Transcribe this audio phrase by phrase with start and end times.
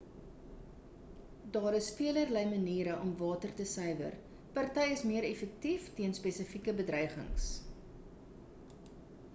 [1.57, 4.15] daar is velerlei maniere om water te suiwer
[4.57, 7.51] party is meer effektief teen spesifieke bedreigings